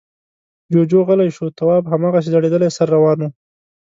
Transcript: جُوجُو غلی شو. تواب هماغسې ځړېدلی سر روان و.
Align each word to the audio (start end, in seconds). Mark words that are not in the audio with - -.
جُوجُو 0.71 0.99
غلی 1.07 1.29
شو. 1.35 1.45
تواب 1.57 1.83
هماغسې 1.91 2.29
ځړېدلی 2.33 2.69
سر 2.77 2.87
روان 2.95 3.19
و. 3.21 3.29